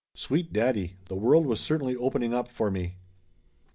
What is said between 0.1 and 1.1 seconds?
Sweet daddy!